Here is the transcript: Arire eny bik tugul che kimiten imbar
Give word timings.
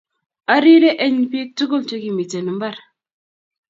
Arire 0.55 0.89
eny 1.05 1.19
bik 1.31 1.49
tugul 1.57 1.83
che 1.89 1.97
kimiten 2.03 2.51
imbar 2.51 2.75